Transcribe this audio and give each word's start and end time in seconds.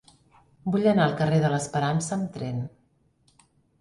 Vull 0.75 0.87
anar 0.91 1.03
al 1.07 1.13
carrer 1.19 1.41
de 1.43 1.51
l'Esperança 1.55 2.17
amb 2.17 2.33
tren. 2.39 2.65